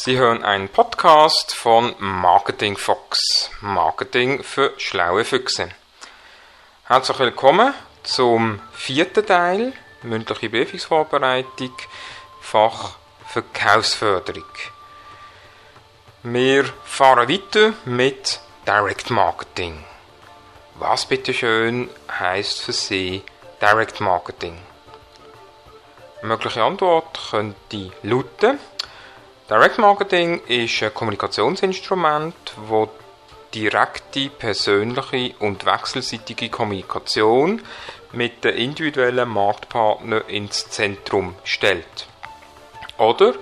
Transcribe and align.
Sie 0.00 0.16
hören 0.16 0.44
einen 0.44 0.68
Podcast 0.68 1.52
von 1.52 1.92
Marketing 1.98 2.76
Fox. 2.76 3.50
Marketing 3.60 4.44
für 4.44 4.72
schlaue 4.76 5.24
Füchse. 5.24 5.70
Herzlich 6.84 7.18
willkommen 7.18 7.74
zum 8.04 8.60
vierten 8.72 9.26
Teil, 9.26 9.72
mündliche 10.02 10.50
Prüfungsvorbereitung, 10.50 11.72
Fach 12.40 12.96
Verkaufsförderung. 13.26 14.44
Wir 16.22 16.64
fahren 16.84 17.28
weiter 17.28 17.72
mit 17.84 18.38
Direct 18.68 19.10
Marketing. 19.10 19.84
Was 20.76 21.06
bitteschön 21.06 21.90
heißt 22.08 22.60
für 22.60 22.72
Sie 22.72 23.24
Direct 23.60 24.00
Marketing? 24.00 24.58
Mögliche 26.22 26.62
Antwort 26.62 27.18
könnte 27.32 27.90
lauten, 28.04 28.60
Direct 29.50 29.78
Marketing 29.78 30.42
ist 30.46 30.82
ein 30.82 30.92
Kommunikationsinstrument, 30.92 32.34
das 32.68 32.88
direkte, 33.54 34.28
persönliche 34.28 35.34
und 35.38 35.64
wechselseitige 35.64 36.50
Kommunikation 36.50 37.62
mit 38.12 38.44
den 38.44 38.56
individuellen 38.56 39.26
Marktpartnern 39.26 40.20
ins 40.28 40.68
Zentrum 40.68 41.34
stellt. 41.44 42.06
Oder 42.98 43.36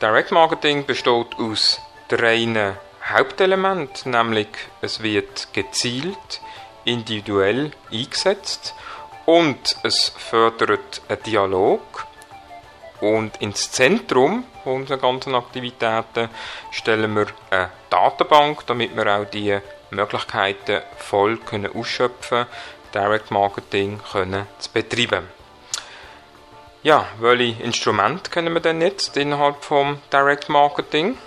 Direct 0.00 0.30
Marketing 0.30 0.86
besteht 0.86 1.36
aus 1.36 1.80
drei 2.06 2.76
Hauptelementen, 3.04 4.12
nämlich 4.12 4.46
es 4.82 5.02
wird 5.02 5.52
gezielt, 5.52 6.40
individuell 6.84 7.72
eingesetzt 7.90 8.72
und 9.26 9.78
es 9.82 10.12
fördert 10.16 11.02
einen 11.08 11.22
Dialog 11.24 12.06
und 13.00 13.40
ins 13.40 13.70
Zentrum 13.70 14.44
unserer 14.64 14.98
ganzen 14.98 15.34
Aktivitäten 15.34 16.28
stellen 16.70 17.14
wir 17.14 17.26
eine 17.50 17.70
Datenbank, 17.90 18.66
damit 18.66 18.96
wir 18.96 19.06
auch 19.06 19.24
die 19.24 19.58
Möglichkeiten 19.90 20.82
voll 20.96 21.38
können 21.38 21.74
ausschöpfen 21.74 22.46
Direct 22.94 23.30
Marketing 23.30 24.00
können 24.12 24.46
zu 24.58 24.70
betreiben. 24.72 25.28
Ja, 26.82 27.06
welche 27.18 27.62
Instrumente 27.62 28.30
kennen 28.30 28.54
wir 28.54 28.60
denn 28.60 28.80
jetzt 28.80 29.16
innerhalb 29.16 29.62
vom 29.62 30.00
Direct 30.12 30.48
Marketing? 30.48 31.18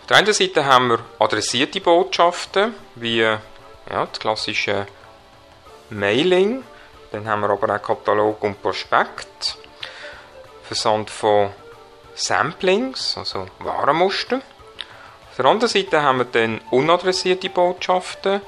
Auf 0.00 0.06
der 0.08 0.18
einen 0.18 0.32
Seite 0.32 0.64
haben 0.64 0.90
wir 0.90 0.98
adressierte 1.18 1.80
Botschaften, 1.80 2.74
wie 2.94 3.20
ja, 3.20 3.40
das 3.88 4.20
klassische 4.20 4.86
Mailing. 5.90 6.62
Dann 7.10 7.26
haben 7.26 7.40
wir 7.40 7.50
aber 7.50 7.74
auch 7.74 7.82
Katalog 7.82 8.42
und 8.42 8.62
Prospekt. 8.62 9.56
Versand 10.64 11.10
von 11.10 11.50
Samplings, 12.14 13.18
also 13.18 13.46
Warenmuster. 13.58 14.36
Auf 14.36 15.36
der 15.36 15.44
anderen 15.46 15.68
Seite 15.68 16.02
haben 16.02 16.18
wir 16.18 16.24
dann 16.26 16.60
unadressierte 16.70 17.50
Botschaften, 17.50 18.40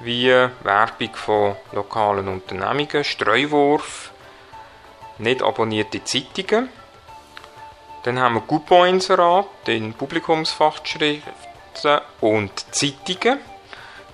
wie 0.00 0.28
Werbung 0.28 1.14
von 1.14 1.56
lokalen 1.72 2.28
Unternehmungen, 2.28 3.04
Streuwurf, 3.04 4.10
nicht 5.18 5.42
abonnierte 5.42 6.02
Zeitungen. 6.04 6.68
Dann 8.02 8.18
haben 8.18 8.34
wir 8.34 8.42
Coupon-Inserat 8.42 9.46
in 9.66 9.94
Publikumsfachschriften 9.94 12.00
und 12.20 12.74
Zeitungen, 12.74 13.38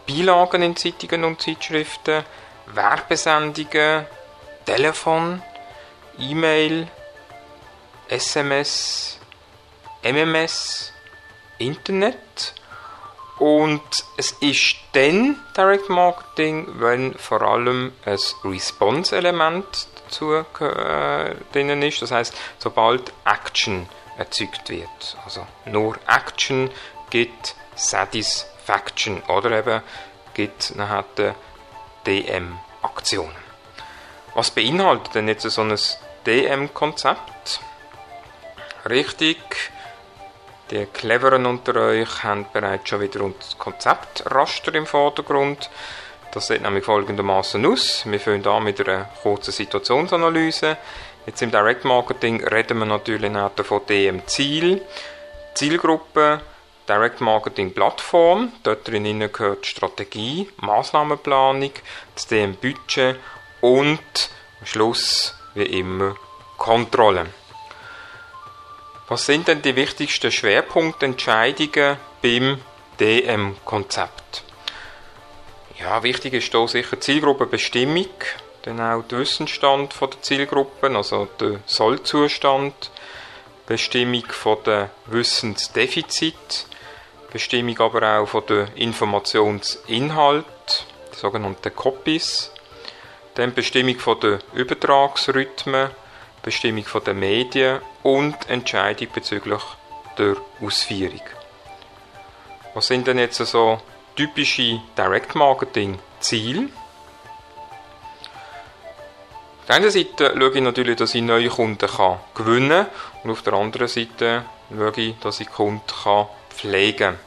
Beilagen 0.06 0.62
in 0.62 0.76
Zeitungen 0.76 1.24
und 1.24 1.42
Zeitschriften, 1.42 2.24
Werbesendungen, 2.66 4.06
Telefon, 4.64 5.42
E-Mail, 6.18 6.86
SMS, 8.10 9.18
MMS, 10.02 10.92
Internet 11.58 12.54
und 13.38 13.80
es 14.16 14.32
ist 14.40 14.76
dann 14.92 15.36
Direct 15.56 15.88
Marketing, 15.88 16.66
wenn 16.80 17.14
vor 17.14 17.40
allem 17.40 17.92
ein 18.04 18.18
Response-Element 18.44 19.88
dazu 20.04 20.34
äh, 20.34 21.88
ist. 21.88 22.02
Das 22.02 22.10
heißt, 22.10 22.36
sobald 22.58 23.12
Action 23.24 23.88
erzeugt 24.18 24.68
wird. 24.68 25.16
Also 25.24 25.46
nur 25.64 25.96
Action 26.06 26.70
gibt 27.08 27.54
Satisfaction 27.76 29.22
oder 29.22 29.52
eben 29.52 29.82
gibt 30.34 30.74
nachher 30.76 31.34
DM-Aktionen. 32.06 33.34
Was 34.34 34.50
beinhaltet 34.50 35.14
denn 35.14 35.28
jetzt 35.28 35.42
so 35.42 35.62
ein 35.62 35.78
DM-Konzept? 36.26 37.60
Richtig, 38.90 39.38
die 40.72 40.84
Cleveren 40.86 41.46
unter 41.46 41.76
euch 41.76 42.24
haben 42.24 42.46
bereits 42.52 42.88
schon 42.88 43.00
wieder 43.00 43.20
das 43.38 43.56
Konzeptraster 43.56 44.74
im 44.74 44.84
Vordergrund. 44.84 45.70
Das 46.32 46.48
sieht 46.48 46.62
nämlich 46.62 46.84
folgendermaßen 46.84 47.64
aus. 47.66 48.02
Wir 48.04 48.18
fangen 48.18 48.44
an 48.48 48.64
mit 48.64 48.80
einer 48.80 49.04
kurzen 49.22 49.52
Situationsanalyse. 49.52 50.76
Jetzt 51.24 51.40
im 51.40 51.52
Direct 51.52 51.84
Marketing 51.84 52.44
reden 52.44 52.78
wir 52.78 52.86
natürlich 52.86 53.32
auch 53.36 53.52
von 53.62 53.86
dem 53.88 54.26
Ziel, 54.26 54.82
Zielgruppe, 55.54 56.40
Direct 56.88 57.20
Marketing 57.20 57.72
Plattform. 57.72 58.50
Dort 58.64 58.88
drin 58.88 59.20
gehört 59.20 59.66
Strategie, 59.66 60.48
Maßnahmenplanung, 60.56 61.70
das 62.16 62.26
DM 62.26 62.56
Budget 62.56 63.20
und 63.60 64.30
am 64.58 64.66
Schluss 64.66 65.36
wie 65.54 65.78
immer 65.78 66.16
Kontrolle. 66.58 67.26
Was 69.10 69.26
sind 69.26 69.48
denn 69.48 69.60
die 69.60 69.74
wichtigsten 69.74 70.30
Schwerpunktentscheidungen 70.30 71.96
beim 72.22 72.60
DM-Konzept? 73.00 74.44
Ja, 75.80 76.04
wichtig 76.04 76.34
ist 76.34 76.52
hier 76.52 76.68
sicher 76.68 77.00
Zielgruppenbestimmung, 77.00 78.06
dann 78.62 78.80
auch 78.80 79.02
der 79.02 79.18
Wissensstand 79.18 79.96
der 80.00 80.22
Zielgruppen, 80.22 80.94
also 80.94 81.26
der 81.40 81.58
Sollzustand, 81.66 82.92
Bestimmung 83.66 84.22
der 84.64 84.90
Wissensdefizit, 85.06 86.66
Bestimmung 87.32 87.80
aber 87.80 88.20
auch 88.20 88.28
von 88.28 88.46
der 88.46 88.68
Informationsinhalt, 88.76 90.86
die 91.12 91.16
sogenannten 91.16 91.74
Copies, 91.74 92.52
dann 93.34 93.54
Bestimmung 93.54 93.98
von 93.98 94.20
der 94.20 94.38
Übertragsrhythmen, 94.54 95.90
Bestimmung 96.42 96.84
der 97.04 97.14
Medien 97.14 97.80
und 98.02 98.48
Entscheidung 98.48 99.08
bezüglich 99.12 99.62
der 100.16 100.36
Ausführung. 100.60 101.22
Was 102.74 102.86
sind 102.86 103.06
denn 103.06 103.18
jetzt 103.18 103.38
so 103.38 103.80
typische 104.16 104.80
Direct 104.96 105.34
Marketing 105.34 105.98
Ziele? 106.20 106.68
Auf 109.60 109.66
der 109.66 109.76
einen 109.76 109.90
Seite 109.90 110.34
schaue 110.36 110.54
ich 110.54 110.60
natürlich, 110.62 110.96
dass 110.96 111.14
ich 111.14 111.22
neue 111.22 111.48
Kunden 111.48 111.88
gewinnen 112.34 112.70
kann 112.70 112.86
und 113.22 113.30
auf 113.30 113.42
der 113.42 113.52
anderen 113.52 113.88
Seite 113.88 114.44
schaue 114.68 114.92
ich, 114.96 115.18
dass 115.20 115.40
ich 115.40 115.48
Kunden 115.48 115.82
pflegen 116.50 116.98
kann. 116.98 117.18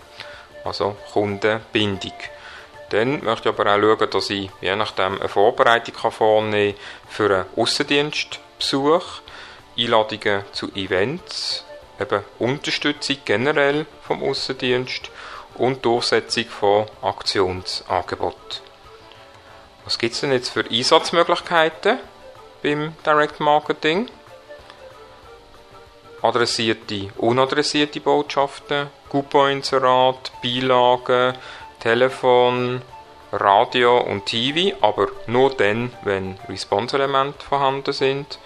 Also 0.66 0.96
Kundenbindung. 1.12 2.14
Dann 2.90 3.24
möchte 3.24 3.50
ich 3.50 3.60
aber 3.60 3.74
auch 3.74 3.80
schauen, 3.80 4.10
dass 4.10 4.30
ich 4.30 4.50
je 4.62 4.76
nachdem 4.76 5.20
eine 5.20 5.30
Vorbereitung 5.30 5.96
kann 5.96 6.12
vornehmen 6.12 6.76
kann 6.76 7.10
für 7.10 7.36
einen 7.36 7.46
Aussendienst 7.56 8.40
Besuch, 8.64 9.20
Einladungen 9.78 10.46
zu 10.54 10.72
Events, 10.74 11.66
eben 12.00 12.24
Unterstützung 12.40 13.18
generell 13.26 13.86
vom 14.02 14.24
Außendienst 14.24 15.12
und 15.56 15.84
Durchsetzung 15.84 16.46
von 16.46 16.86
Aktionsangeboten. 17.02 18.62
Was 19.84 20.00
gibt 20.00 20.14
es 20.14 20.22
denn 20.22 20.32
jetzt 20.32 20.48
für 20.48 20.64
Einsatzmöglichkeiten 20.64 22.00
beim 22.64 22.96
Direct 23.06 23.42
Marketing? 23.42 24.10
Adressierte, 26.22 27.10
unadressierte 27.18 28.00
Botschaften, 28.00 28.88
Coupon-Inserat, 29.10 30.32
Beilagen, 30.42 31.38
Telefon, 31.82 32.82
Radio 33.36 33.98
und 33.98 34.28
TV, 34.28 34.78
aber 34.82 35.08
nur 35.26 35.50
dann, 35.56 35.92
wenn 36.04 36.38
Response-Elemente 36.48 37.44
vorhanden 37.44 37.92
sind, 37.92 38.38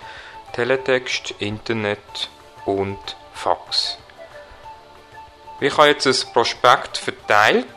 Teletext, 0.57 1.35
Internet 1.37 2.31
und 2.65 2.97
Fax. 3.31 3.99
Wie 5.59 5.69
kann 5.69 5.89
jetzt 5.89 6.07
ein 6.07 6.33
Prospekt 6.33 6.97
verteilt, 6.97 7.67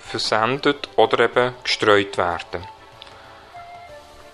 versendet 0.00 0.88
oder 0.96 1.24
eben 1.24 1.52
gestreut 1.62 2.16
werden? 2.16 2.66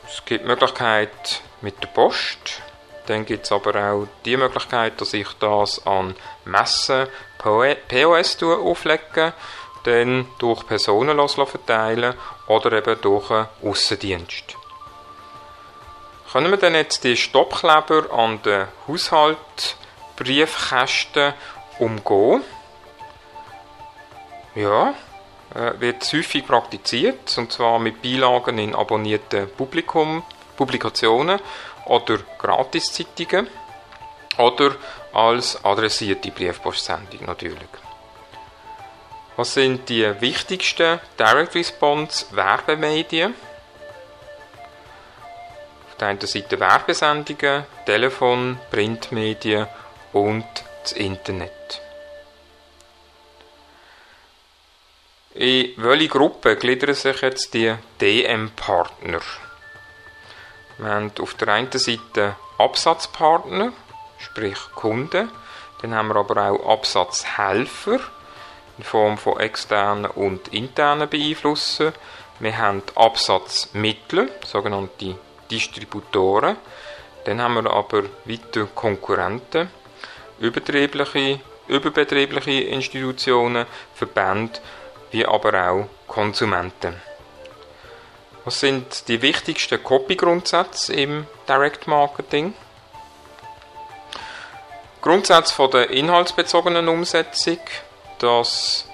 Es 0.06 0.25
gibt 0.25 0.44
die 0.44 0.46
Möglichkeit 0.46 1.43
mit 1.61 1.82
der 1.82 1.88
Post. 1.88 2.62
Dann 3.06 3.26
gibt 3.26 3.46
es 3.46 3.50
aber 3.50 3.75
auch 3.75 4.06
die 4.25 4.37
Möglichkeit, 4.37 5.00
dass 5.00 5.12
ich 5.12 5.26
das 5.40 5.84
an 5.84 6.14
Messen 6.44 7.08
POS 7.38 8.40
auflege 8.44 9.32
dann 9.82 10.29
durch 10.38 10.64
Personen 10.69 11.19
verteilen 11.29 12.14
oder 12.46 12.73
eben 12.75 13.00
durch 13.00 13.29
einen 13.32 13.49
Aussendienst. 13.64 14.56
Können 16.32 16.50
wir 16.50 16.56
dann 16.56 16.75
jetzt 16.75 17.05
die 17.05 17.14
Stoppkleber 17.14 18.11
an 18.11 18.40
den 18.40 18.67
Haushalt 18.88 19.76
Briefkästen 20.17 21.34
umgehen. 21.79 22.43
Ja, 24.55 24.94
äh, 25.55 25.79
wird 25.79 26.11
häufig 26.11 26.46
praktiziert, 26.46 27.37
und 27.37 27.52
zwar 27.52 27.79
mit 27.79 28.00
Beilagen 28.00 28.56
in 28.56 28.75
abonnierten 28.75 29.46
Publikum, 29.50 30.23
Publikationen 30.56 31.38
oder 31.84 32.19
Gratiszeitungen 32.38 33.49
oder 34.38 34.76
als 35.12 35.62
adressierte 35.62 36.31
Briefpostsendung 36.31 37.26
natürlich. 37.26 37.69
Was 39.37 39.52
sind 39.52 39.87
die 39.90 40.19
wichtigsten 40.23 40.99
Direct 41.19 41.55
Response 41.55 42.25
Werbemedien? 42.31 43.34
Der 46.02 46.08
einen 46.08 46.20
Seite 46.20 46.58
Werbesendungen, 46.58 47.62
Telefon, 47.87 48.58
Printmedien 48.72 49.69
und 50.12 50.44
das 50.82 50.90
Internet. 50.90 51.81
In 55.34 55.75
welche 55.76 56.08
Gruppe 56.08 56.56
gliedern 56.56 56.96
sich 56.96 57.20
jetzt 57.20 57.54
die 57.54 57.76
DM-Partner? 58.00 59.20
Wir 60.78 60.88
haben 60.88 61.12
auf 61.20 61.34
der 61.34 61.46
einen 61.46 61.70
Seite 61.70 62.34
Absatzpartner, 62.58 63.72
sprich 64.19 64.58
Kunden. 64.75 65.31
Dann 65.82 65.94
haben 65.94 66.08
wir 66.08 66.16
aber 66.16 66.50
auch 66.50 66.78
Absatzhelfer 66.78 68.00
in 68.76 68.82
Form 68.82 69.19
von 69.19 69.38
externen 69.38 70.10
und 70.10 70.48
internen 70.48 71.08
Beeinflussen. 71.08 71.93
Wir 72.40 72.58
haben 72.58 72.82
Absatzmittel, 72.96 74.32
sogenannte 74.44 75.16
Distributoren. 75.52 76.56
Dann 77.25 77.40
haben 77.40 77.62
wir 77.62 77.70
aber 77.70 78.04
weiter 78.25 78.66
Konkurrenten, 78.75 79.69
überbetriebliche, 80.40 81.40
überbetriebliche 81.69 82.64
Institutionen, 82.64 83.66
Verbände, 83.94 84.58
wie 85.10 85.26
aber 85.26 85.70
auch 85.70 85.87
Konsumenten. 86.08 87.00
Was 88.44 88.58
sind 88.58 89.06
die 89.06 89.22
wichtigsten 89.22 89.82
Copy-Grundsätze 89.82 90.94
im 90.94 91.26
Direct 91.46 91.87
Marketing? 91.87 92.55
Grundsatz 95.00 95.52
von 95.52 95.70
der 95.70 95.90
inhaltsbezogenen 95.90 96.88
Umsetzung, 96.88 97.58
dass 98.19 98.88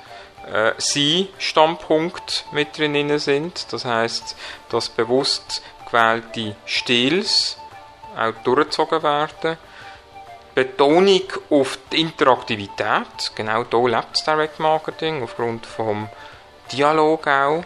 äh, 0.52 0.72
sie 0.78 1.28
Standpunkt 1.38 2.46
mit 2.52 2.76
drin 2.78 3.18
sind, 3.18 3.72
das 3.72 3.84
heißt, 3.84 4.36
dass 4.70 4.88
bewusst 4.88 5.62
gewählte 5.90 6.56
Stils 6.66 7.58
auch 8.16 8.32
durchgezogen 8.44 9.02
werden. 9.02 9.58
Betonung 10.54 11.22
auf 11.50 11.78
die 11.92 12.00
Interaktivität, 12.00 13.32
genau 13.34 13.62
da 13.64 13.78
lebt 13.86 14.12
das 14.12 14.24
Direct 14.24 14.58
Marketing, 14.58 15.22
aufgrund 15.22 15.66
vom 15.66 16.08
Dialog 16.72 17.26
auch. 17.26 17.64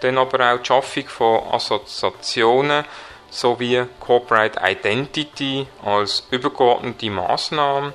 Dann 0.00 0.18
aber 0.18 0.52
auch 0.52 0.58
die 0.58 0.64
Schaffung 0.64 1.06
von 1.08 1.52
Assoziationen 1.52 2.84
sowie 3.30 3.84
Corporate 4.00 4.58
Identity 4.62 5.66
als 5.84 6.26
übergeordnete 6.30 7.10
Maßnahme 7.10 7.92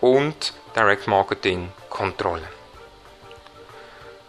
und 0.00 0.52
Direct 0.76 1.08
Marketing 1.08 1.72
Kontrolle. 1.88 2.48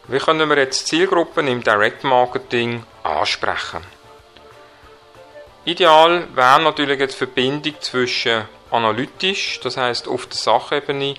Wie 0.07 0.17
können 0.17 0.49
wir 0.49 0.57
jetzt 0.57 0.87
Zielgruppen 0.87 1.47
im 1.47 1.63
Direct 1.63 2.03
Marketing 2.03 2.83
ansprechen? 3.03 3.98
Ideal 5.69 6.27
wäre 6.35 6.61
natürlich 6.61 6.99
jetzt 6.99 7.13
die 7.13 7.25
Verbindung 7.25 7.79
zwischen 7.79 8.45
analytisch, 8.71 9.59
das 9.59 9.77
heißt 9.77 10.07
auf 10.07 10.25
der 10.25 10.37
Sachebene, 10.37 11.13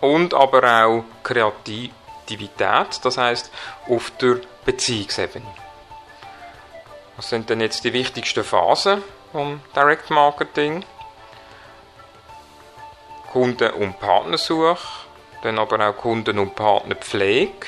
und 0.00 0.32
aber 0.32 0.86
auch 0.86 1.04
Kreativität, 1.22 1.92
das 3.02 3.18
heißt 3.18 3.52
auf 3.88 4.10
der 4.20 4.40
Beziehungsebene. 4.64 5.46
Was 7.16 7.28
sind 7.28 7.50
denn 7.50 7.60
jetzt 7.60 7.84
die 7.84 7.92
wichtigsten 7.92 8.42
Phasen 8.42 9.02
vom 9.32 9.60
Direct 9.76 10.08
Marketing? 10.08 10.82
Kunden- 13.30 13.74
und 13.74 14.00
Partnersuche, 14.00 14.78
dann 15.42 15.58
aber 15.58 15.86
auch 15.86 15.96
Kunden- 15.96 16.38
und 16.38 16.56
Partnerpflege, 16.56 17.66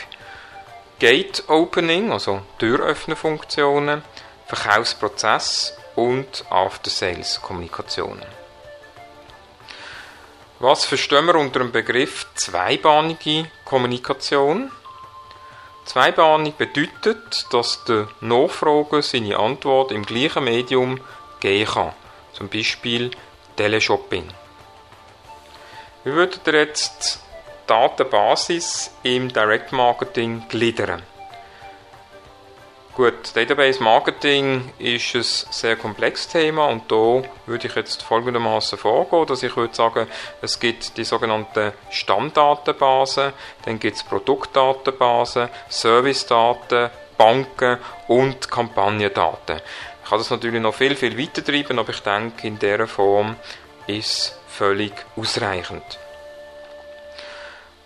Gate 0.98 1.44
Opening, 1.48 2.10
also 2.10 2.40
Türöffnerfunktionen, 2.58 4.02
Verkaufsprozess 4.46 5.76
und 5.96 6.44
After-Sales-Kommunikationen. 6.50 8.26
Was 10.58 10.84
verstehen 10.84 11.26
wir 11.26 11.34
unter 11.34 11.58
dem 11.58 11.72
Begriff 11.72 12.26
zweibahnige 12.34 13.50
Kommunikation? 13.64 14.70
Zweibahnig 15.84 16.54
bedeutet, 16.54 17.46
dass 17.50 17.82
der 17.84 18.06
Nachfrager 18.20 19.02
seine 19.02 19.38
Antwort 19.38 19.90
im 19.90 20.06
gleichen 20.06 20.44
Medium 20.44 21.00
geben 21.40 21.68
kann. 21.68 21.92
Zum 22.32 22.48
Beispiel 22.48 23.10
Teleshopping. 23.56 24.28
Wie 26.04 26.12
würdet 26.12 26.46
ihr 26.46 26.54
jetzt 26.54 27.16
die 27.16 27.66
Datenbasis 27.66 28.92
im 29.02 29.32
Direct 29.32 29.72
Marketing 29.72 30.46
gliedern? 30.48 31.02
Gut, 32.94 33.34
Database 33.34 33.82
Marketing 33.82 34.70
ist 34.78 35.14
ein 35.14 35.22
sehr 35.22 35.76
komplexes 35.76 36.28
Thema 36.28 36.66
und 36.66 36.92
da 36.92 37.22
würde 37.46 37.66
ich 37.66 37.74
jetzt 37.74 38.02
folgendermaßen 38.02 38.76
vorgehen, 38.76 39.26
dass 39.26 39.42
ich 39.42 39.56
würde 39.56 39.74
sagen, 39.74 40.06
es 40.42 40.60
gibt 40.60 40.98
die 40.98 41.04
sogenannten 41.04 41.72
Stammdatenbasen, 41.88 43.32
dann 43.64 43.78
gibt 43.78 43.96
es 43.96 44.02
Produktdatenbasen, 44.02 45.48
Servicedaten, 45.70 46.90
Banken 47.16 47.78
und 48.08 48.50
Kampagnendaten. 48.50 49.62
Ich 50.04 50.10
kann 50.10 50.18
das 50.18 50.28
natürlich 50.28 50.60
noch 50.60 50.74
viel, 50.74 50.94
viel 50.94 51.16
weiter 51.16 51.42
treiben, 51.42 51.78
aber 51.78 51.88
ich 51.88 52.00
denke, 52.00 52.46
in 52.46 52.58
dieser 52.58 52.86
Form 52.86 53.36
ist 53.86 54.38
völlig 54.48 54.92
ausreichend. 55.16 55.98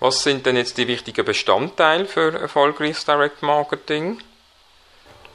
Was 0.00 0.24
sind 0.24 0.46
denn 0.46 0.56
jetzt 0.56 0.78
die 0.78 0.88
wichtigen 0.88 1.24
Bestandteile 1.24 2.06
für 2.06 2.40
erfolgreiches 2.40 3.04
Direct 3.04 3.42
Marketing? 3.42 4.18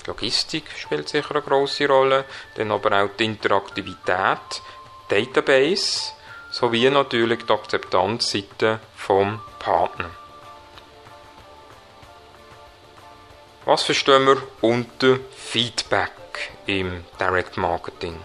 Logistik 0.08 0.66
spielt 0.78 1.10
sicher 1.10 1.32
eine 1.32 1.42
große 1.42 1.88
Rolle, 1.88 2.26
dann 2.56 2.72
aber 2.72 3.04
auch 3.04 3.10
die 3.18 3.26
Interaktivität, 3.26 4.62
Database 5.10 6.14
sowie 6.52 6.90
natürlich 6.90 7.46
die 7.46 7.54
Akzeptanzseite 7.54 8.80
vom 8.96 9.42
Partner. 9.60 10.10
Was 13.66 13.84
verstehen 13.84 14.26
wir 14.26 14.42
unter 14.62 15.20
Feedback 15.36 16.12
im 16.66 17.06
Direct 17.20 17.58
Marketing? 17.58 18.20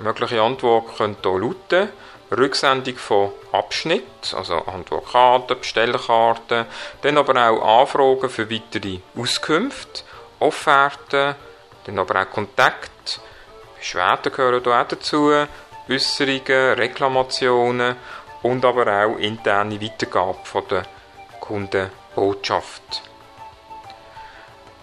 Mögliche 0.00 0.40
Antworten 0.42 0.96
können 0.96 1.16
hier 1.22 1.38
lauten, 1.38 1.88
Rücksendung 2.30 2.96
von 2.96 3.32
Abschnitt, 3.52 4.34
also 4.34 4.54
Antwortkarten, 4.64 5.58
Bestellkarten, 5.58 6.66
dann 7.02 7.18
aber 7.18 7.50
auch 7.50 7.80
Anfragen 7.80 8.30
für 8.30 8.50
weitere 8.50 9.00
Auskünfte 9.16 10.02
Offerten, 10.40 11.34
dann 11.84 11.98
aber 11.98 12.22
auch 12.22 12.30
Kontakt, 12.30 13.20
Beschwerden 13.78 14.32
gehören 14.32 14.62
hier 14.62 14.80
auch 14.80 14.88
dazu, 14.88 15.32
Äußerungen, 15.88 16.74
Reklamationen 16.74 17.96
und 18.42 18.64
aber 18.64 18.86
auch 18.86 19.18
interne 19.18 19.80
Weitergabe 19.80 20.38
von 20.44 20.66
der 20.68 20.84
Kundenbotschaft. 21.40 23.02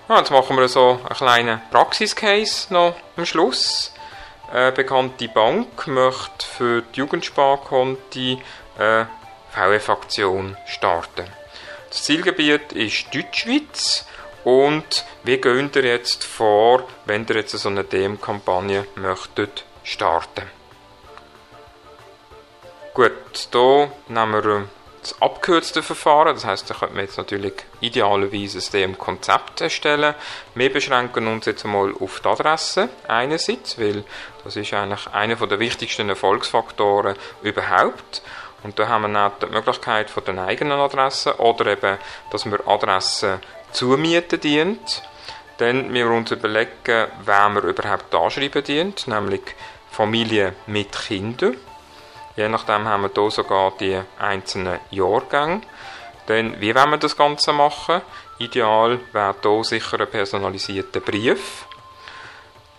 Ja, 0.07 0.19
jetzt 0.19 0.31
machen 0.31 0.57
wir 0.57 0.67
so 0.67 0.99
einen 1.03 1.15
kleinen 1.15 1.61
Praxiscase 1.71 2.71
noch 2.73 2.95
am 3.17 3.25
Schluss. 3.25 3.93
Eine 4.51 4.71
bekannte 4.73 5.29
Bank 5.29 5.87
möchte 5.87 6.45
für 6.45 6.81
die 6.81 6.99
Jugendsparkonti 6.99 8.41
eine 8.77 9.07
VF-Aktion 9.51 10.57
starten. 10.65 11.25
Das 11.89 12.03
Zielgebiet 12.03 12.73
ist 12.73 13.13
Deutschschweiz 13.13 14.05
und 14.43 15.05
wie 15.23 15.37
geht 15.37 15.75
ihr 15.75 15.83
jetzt 15.85 16.23
vor, 16.23 16.87
wenn 17.05 17.25
ihr 17.27 17.35
jetzt 17.35 17.51
so 17.51 17.69
eine 17.69 17.83
DM-Kampagne 17.83 18.85
möchtet 18.95 19.65
starten? 19.83 20.49
Gut, 22.93 23.49
hier 23.51 23.91
nehmen 24.09 24.43
wir 24.43 24.67
das 25.01 25.19
abkürzte 25.21 25.81
Verfahren, 25.81 26.35
das 26.35 26.45
heißt, 26.45 26.69
da 26.69 26.73
könnte 26.75 26.95
man 26.95 27.05
jetzt 27.05 27.17
natürlich 27.17 27.53
idealerweise 27.79 28.59
ein 28.59 28.71
DM-Konzept 28.71 29.61
erstellen. 29.61 30.13
Wir 30.55 30.71
beschränken 30.71 31.27
uns 31.27 31.45
jetzt 31.45 31.65
einmal 31.65 31.93
auf 31.99 32.19
die 32.19 32.27
Adresse 32.27 32.89
einerseits, 33.07 33.79
weil 33.79 34.03
das 34.43 34.55
ist 34.55 34.73
eigentlich 34.73 35.07
einer 35.07 35.35
der 35.35 35.59
wichtigsten 35.59 36.09
Erfolgsfaktoren 36.09 37.15
überhaupt. 37.41 38.21
Und 38.63 38.77
da 38.77 38.87
haben 38.87 39.11
wir 39.11 39.23
nicht 39.23 39.41
die 39.41 39.47
Möglichkeit 39.47 40.09
von 40.11 40.23
den 40.23 40.37
eigenen 40.37 40.79
Adressen 40.79 41.33
oder 41.33 41.65
eben, 41.65 41.97
dass 42.29 42.45
wir 42.45 42.67
Adressen 42.67 43.39
Zumieten 43.71 44.39
dient. 44.39 45.03
Dann 45.57 45.91
müssen 45.91 45.93
wir 45.93 46.11
uns 46.11 46.31
überlegen, 46.31 47.07
wer 47.23 47.49
wir 47.49 47.63
überhaupt 47.63 48.13
anschreiben 48.13 48.63
dient, 48.63 49.07
nämlich 49.07 49.41
Familien 49.91 50.55
mit 50.67 50.91
Kindern. 50.91 51.57
Je 52.35 52.47
nachdem 52.47 52.87
haben 52.87 53.03
wir 53.03 53.11
hier 53.13 53.29
sogar 53.29 53.73
die 53.79 53.99
einzelnen 54.17 54.79
Jahrgänge. 54.89 55.61
Dann, 56.27 56.59
wie 56.61 56.73
wollen 56.73 56.91
wir 56.91 56.97
das 56.97 57.17
Ganze 57.17 57.51
machen? 57.53 58.01
Ideal 58.39 58.99
wäre 59.11 59.35
hier 59.41 59.63
sicher 59.63 59.99
ein 59.99 60.07
personalisierter 60.07 61.01
Brief. 61.01 61.65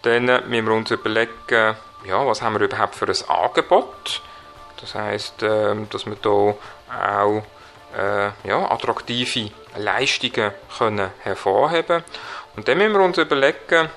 Dann 0.02 0.25
müssen 0.25 0.66
wir 0.66 0.75
uns 0.75 0.90
überlegen, 0.90 1.76
ja, 2.04 2.26
was 2.26 2.42
haben 2.42 2.58
wir 2.58 2.62
überhaupt 2.62 2.96
für 2.96 3.06
ein 3.06 3.28
Angebot. 3.28 4.22
Das 4.80 4.94
heißt, 4.94 5.42
ähm, 5.42 5.88
dass 5.90 6.06
wir 6.06 6.16
hier 6.20 6.56
auch 6.90 7.42
äh, 7.96 8.30
ja, 8.49 8.70
attraktive 8.70 9.50
Leistungen 9.76 10.52
können 10.78 11.11
hervorheben. 11.20 12.04
Und 12.56 12.68
dann 12.68 12.78
müssen 12.78 12.92
wir 12.92 13.00
uns 13.00 13.18
überlegen, 13.18 13.88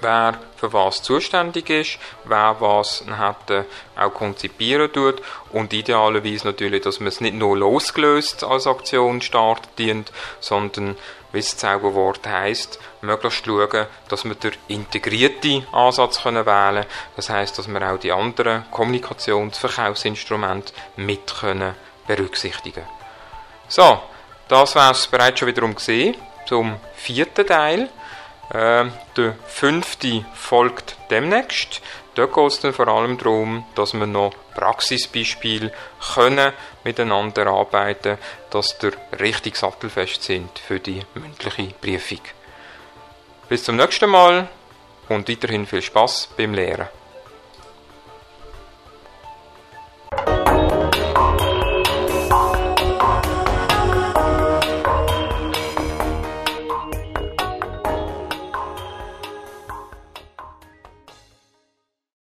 wer 0.00 0.38
für 0.56 0.72
was 0.72 1.02
zuständig 1.02 1.70
ist, 1.70 1.98
wer 2.24 2.56
was 2.60 3.04
hat, 3.10 3.50
äh, 3.50 3.64
auch 3.96 4.12
konzipieren 4.12 4.92
tut. 4.92 5.22
Und 5.52 5.72
idealerweise 5.72 6.46
natürlich, 6.46 6.82
dass 6.82 7.00
man 7.00 7.08
es 7.08 7.20
nicht 7.20 7.34
nur 7.34 7.56
losgelöst 7.56 8.44
als 8.44 8.66
Aktionsstart 8.66 9.68
dient, 9.78 10.12
sondern 10.40 10.96
wie 11.32 11.40
das 11.40 11.56
Zauberwort 11.56 12.26
heisst, 12.26 12.80
möglichst 13.02 13.44
schauen, 13.44 13.86
dass 14.08 14.24
wir 14.24 14.34
den 14.34 14.52
integrierten 14.68 15.66
Ansatz 15.72 16.22
können 16.22 16.46
wählen 16.46 16.82
können. 16.82 16.86
Das 17.16 17.28
heisst, 17.28 17.58
dass 17.58 17.68
wir 17.68 17.82
auch 17.82 17.98
die 17.98 18.12
anderen 18.12 18.64
Kommunikations-, 18.70 19.58
Verkaufsinstrumente 19.58 20.72
mit 20.96 21.34
können 21.40 21.74
berücksichtigen 22.06 22.84
So, 23.68 24.00
das 24.48 24.74
war 24.74 24.92
es 24.92 25.06
bereits 25.06 25.38
schon 25.38 25.48
wiederum 25.48 25.74
gesehen 25.74 26.16
zum 26.46 26.76
vierten 26.96 27.46
Teil. 27.46 27.90
Äh, 28.50 28.86
der 29.16 29.34
fünfte 29.46 30.24
folgt 30.34 30.96
demnächst. 31.10 31.82
Dort 32.14 32.34
geht 32.34 32.46
es 32.46 32.60
dann 32.60 32.72
vor 32.72 32.88
allem 32.88 33.18
darum, 33.18 33.66
dass 33.74 33.92
wir 33.92 34.06
noch 34.06 34.32
Praxisbeispiele 34.54 35.72
können 36.14 36.52
miteinander 36.82 37.46
arbeiten, 37.46 38.16
dass 38.50 38.76
wir 38.82 38.92
richtig 39.20 39.56
sattelfest 39.56 40.22
sind 40.22 40.58
für 40.58 40.80
die 40.80 41.02
mündliche 41.14 41.74
Prüfung. 41.74 42.20
Bis 43.48 43.64
zum 43.64 43.76
nächsten 43.76 44.10
Mal 44.10 44.48
und 45.08 45.28
weiterhin 45.28 45.66
viel 45.66 45.82
Spaß 45.82 46.30
beim 46.36 46.54
Lehren. 46.54 46.88